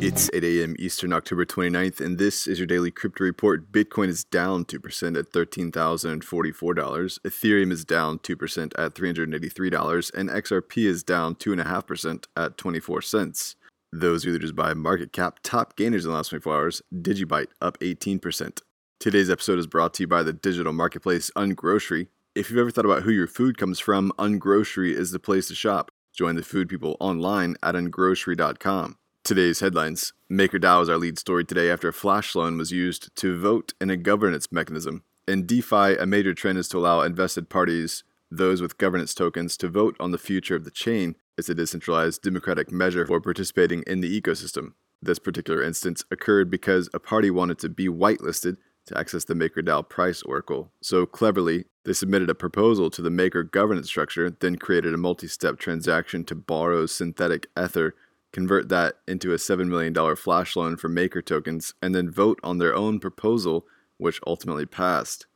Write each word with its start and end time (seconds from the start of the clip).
It's 0.00 0.30
8 0.32 0.44
a.m. 0.44 0.76
Eastern, 0.78 1.12
October 1.12 1.44
29th, 1.44 2.00
and 2.00 2.18
this 2.18 2.46
is 2.46 2.60
your 2.60 2.68
daily 2.68 2.92
crypto 2.92 3.24
report. 3.24 3.72
Bitcoin 3.72 4.06
is 4.06 4.22
down 4.22 4.64
2% 4.64 5.18
at 5.18 5.32
$13,044. 5.32 7.18
Ethereum 7.26 7.72
is 7.72 7.84
down 7.84 8.20
2% 8.20 8.72
at 8.78 8.94
$383, 8.94 10.14
and 10.14 10.30
XRP 10.30 10.86
is 10.86 11.02
down 11.02 11.34
2.5% 11.34 12.26
at 12.36 12.56
24 12.56 13.02
cents. 13.02 13.56
Those 13.92 14.24
leaders 14.24 14.52
by 14.52 14.72
market 14.72 15.12
cap, 15.12 15.40
top 15.42 15.74
gainers 15.74 16.04
in 16.04 16.12
the 16.12 16.16
last 16.16 16.28
24 16.28 16.54
hours, 16.54 16.80
Digibyte 16.94 17.48
up 17.60 17.76
18%. 17.80 18.60
Today's 19.00 19.30
episode 19.30 19.58
is 19.58 19.66
brought 19.66 19.94
to 19.94 20.04
you 20.04 20.06
by 20.06 20.22
the 20.22 20.32
digital 20.32 20.72
marketplace 20.72 21.28
Ungrocery. 21.34 22.06
If 22.36 22.50
you've 22.50 22.60
ever 22.60 22.70
thought 22.70 22.84
about 22.84 23.02
who 23.02 23.10
your 23.10 23.26
food 23.26 23.58
comes 23.58 23.80
from, 23.80 24.12
Ungrocery 24.16 24.92
is 24.92 25.10
the 25.10 25.18
place 25.18 25.48
to 25.48 25.56
shop. 25.56 25.90
Join 26.14 26.36
the 26.36 26.44
food 26.44 26.68
people 26.68 26.96
online 27.00 27.56
at 27.64 27.74
ungrocery.com. 27.74 28.96
Today's 29.28 29.60
headlines 29.60 30.14
MakerDAO 30.32 30.80
is 30.80 30.88
our 30.88 30.96
lead 30.96 31.18
story 31.18 31.44
today 31.44 31.70
after 31.70 31.86
a 31.86 31.92
flash 31.92 32.34
loan 32.34 32.56
was 32.56 32.72
used 32.72 33.14
to 33.16 33.38
vote 33.38 33.74
in 33.78 33.90
a 33.90 33.96
governance 33.98 34.50
mechanism. 34.50 35.02
In 35.26 35.44
DeFi, 35.44 35.98
a 35.98 36.06
major 36.06 36.32
trend 36.32 36.56
is 36.56 36.66
to 36.68 36.78
allow 36.78 37.02
invested 37.02 37.50
parties, 37.50 38.04
those 38.30 38.62
with 38.62 38.78
governance 38.78 39.12
tokens, 39.12 39.58
to 39.58 39.68
vote 39.68 39.96
on 40.00 40.12
the 40.12 40.16
future 40.16 40.56
of 40.56 40.64
the 40.64 40.70
chain. 40.70 41.14
It's 41.36 41.50
a 41.50 41.54
decentralized 41.54 42.22
democratic 42.22 42.72
measure 42.72 43.04
for 43.04 43.20
participating 43.20 43.82
in 43.86 44.00
the 44.00 44.18
ecosystem. 44.18 44.72
This 45.02 45.18
particular 45.18 45.62
instance 45.62 46.02
occurred 46.10 46.50
because 46.50 46.88
a 46.94 46.98
party 46.98 47.30
wanted 47.30 47.58
to 47.58 47.68
be 47.68 47.86
whitelisted 47.86 48.56
to 48.86 48.96
access 48.96 49.24
the 49.24 49.34
MakerDAO 49.34 49.90
price 49.90 50.22
oracle. 50.22 50.72
So 50.80 51.04
cleverly, 51.04 51.66
they 51.84 51.92
submitted 51.92 52.30
a 52.30 52.34
proposal 52.34 52.88
to 52.88 53.02
the 53.02 53.10
Maker 53.10 53.42
governance 53.42 53.88
structure, 53.88 54.30
then 54.30 54.56
created 54.56 54.94
a 54.94 54.96
multi 54.96 55.28
step 55.28 55.58
transaction 55.58 56.24
to 56.24 56.34
borrow 56.34 56.86
synthetic 56.86 57.48
Ether, 57.62 57.94
convert 58.32 58.68
that 58.68 58.96
into 59.06 59.32
a 59.32 59.36
$7 59.36 59.68
million 59.68 60.16
flash 60.16 60.56
loan 60.56 60.76
for 60.76 60.88
Maker 60.88 61.22
tokens, 61.22 61.74
and 61.82 61.94
then 61.94 62.10
vote 62.10 62.38
on 62.42 62.58
their 62.58 62.74
own 62.74 63.00
proposal, 63.00 63.66
which 63.96 64.20
ultimately 64.26 64.66
passed. 64.66 65.26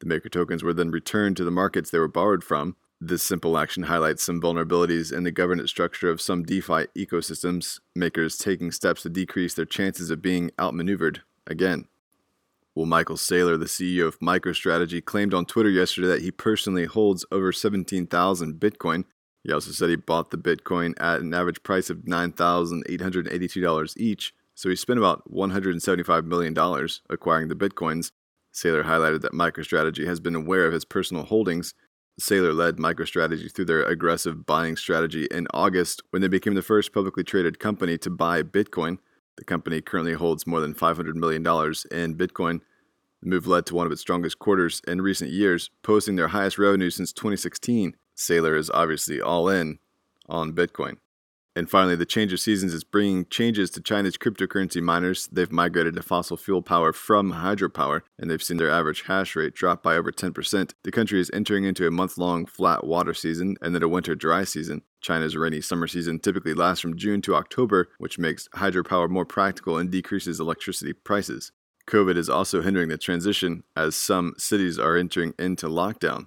The 0.00 0.06
Maker 0.06 0.28
tokens 0.28 0.62
were 0.62 0.74
then 0.74 0.90
returned 0.90 1.36
to 1.38 1.44
the 1.44 1.50
markets 1.50 1.90
they 1.90 1.98
were 1.98 2.08
borrowed 2.08 2.44
from. 2.44 2.76
This 3.00 3.22
simple 3.22 3.58
action 3.58 3.84
highlights 3.84 4.22
some 4.22 4.40
vulnerabilities 4.40 5.12
in 5.12 5.24
the 5.24 5.30
governance 5.30 5.70
structure 5.70 6.10
of 6.10 6.20
some 6.20 6.42
DeFi 6.42 6.86
ecosystems, 6.96 7.80
makers 7.94 8.38
taking 8.38 8.70
steps 8.70 9.02
to 9.02 9.10
decrease 9.10 9.54
their 9.54 9.64
chances 9.64 10.10
of 10.10 10.22
being 10.22 10.50
outmaneuvered 10.60 11.22
again. 11.46 11.86
Well, 12.74 12.86
Michael 12.86 13.16
Saylor, 13.16 13.58
the 13.58 13.66
CEO 13.66 14.06
of 14.06 14.18
MicroStrategy, 14.18 15.04
claimed 15.04 15.32
on 15.32 15.46
Twitter 15.46 15.70
yesterday 15.70 16.08
that 16.08 16.22
he 16.22 16.30
personally 16.30 16.86
holds 16.86 17.24
over 17.30 17.52
17,000 17.52 18.54
Bitcoin. 18.54 19.04
He 19.44 19.52
also 19.52 19.70
said 19.72 19.90
he 19.90 19.96
bought 19.96 20.30
the 20.30 20.38
Bitcoin 20.38 20.94
at 20.98 21.20
an 21.20 21.34
average 21.34 21.62
price 21.62 21.90
of 21.90 21.98
$9,882 21.98 23.96
each, 23.98 24.34
so 24.54 24.70
he 24.70 24.76
spent 24.76 24.98
about 24.98 25.30
$175 25.30 26.24
million 26.24 26.56
acquiring 27.10 27.48
the 27.48 27.54
Bitcoins. 27.54 28.10
Saylor 28.54 28.84
highlighted 28.84 29.20
that 29.20 29.32
MicroStrategy 29.32 30.06
has 30.06 30.18
been 30.18 30.34
aware 30.34 30.66
of 30.66 30.72
his 30.72 30.86
personal 30.86 31.24
holdings. 31.24 31.74
Saylor 32.18 32.54
led 32.54 32.76
MicroStrategy 32.76 33.52
through 33.52 33.66
their 33.66 33.82
aggressive 33.82 34.46
buying 34.46 34.76
strategy 34.76 35.26
in 35.30 35.46
August 35.52 36.02
when 36.10 36.22
they 36.22 36.28
became 36.28 36.54
the 36.54 36.62
first 36.62 36.94
publicly 36.94 37.24
traded 37.24 37.58
company 37.58 37.98
to 37.98 38.08
buy 38.08 38.42
Bitcoin. 38.42 38.98
The 39.36 39.44
company 39.44 39.80
currently 39.80 40.14
holds 40.14 40.46
more 40.46 40.60
than 40.60 40.74
$500 40.74 41.14
million 41.14 41.42
in 41.42 42.16
Bitcoin. 42.16 42.60
The 43.20 43.28
move 43.28 43.46
led 43.46 43.66
to 43.66 43.74
one 43.74 43.86
of 43.86 43.92
its 43.92 44.00
strongest 44.00 44.38
quarters 44.38 44.80
in 44.86 45.02
recent 45.02 45.32
years, 45.32 45.70
posting 45.82 46.14
their 46.16 46.28
highest 46.28 46.56
revenue 46.56 46.90
since 46.90 47.12
2016. 47.12 47.96
Saylor 48.16 48.56
is 48.58 48.70
obviously 48.70 49.20
all 49.20 49.48
in 49.48 49.78
on 50.28 50.52
Bitcoin. 50.52 50.96
And 51.56 51.70
finally, 51.70 51.94
the 51.94 52.04
change 52.04 52.32
of 52.32 52.40
seasons 52.40 52.74
is 52.74 52.82
bringing 52.82 53.26
changes 53.26 53.70
to 53.70 53.80
China's 53.80 54.18
cryptocurrency 54.18 54.82
miners. 54.82 55.28
They've 55.30 55.52
migrated 55.52 55.94
to 55.94 56.02
fossil 56.02 56.36
fuel 56.36 56.62
power 56.62 56.92
from 56.92 57.34
hydropower, 57.34 58.02
and 58.18 58.28
they've 58.28 58.42
seen 58.42 58.56
their 58.56 58.70
average 58.70 59.02
hash 59.02 59.36
rate 59.36 59.54
drop 59.54 59.80
by 59.80 59.94
over 59.94 60.10
10%. 60.10 60.72
The 60.82 60.90
country 60.90 61.20
is 61.20 61.30
entering 61.32 61.62
into 61.62 61.86
a 61.86 61.92
month 61.92 62.18
long 62.18 62.44
flat 62.44 62.84
water 62.84 63.14
season 63.14 63.56
and 63.62 63.72
then 63.72 63.84
a 63.84 63.88
winter 63.88 64.16
dry 64.16 64.42
season. 64.42 64.82
China's 65.00 65.36
rainy 65.36 65.60
summer 65.60 65.86
season 65.86 66.18
typically 66.18 66.54
lasts 66.54 66.80
from 66.80 66.96
June 66.96 67.22
to 67.22 67.36
October, 67.36 67.88
which 67.98 68.18
makes 68.18 68.48
hydropower 68.56 69.08
more 69.08 69.26
practical 69.26 69.78
and 69.78 69.92
decreases 69.92 70.40
electricity 70.40 70.92
prices. 70.92 71.52
COVID 71.86 72.16
is 72.16 72.28
also 72.28 72.62
hindering 72.62 72.88
the 72.88 72.98
transition 72.98 73.62
as 73.76 73.94
some 73.94 74.34
cities 74.38 74.78
are 74.78 74.96
entering 74.96 75.34
into 75.38 75.68
lockdown. 75.68 76.26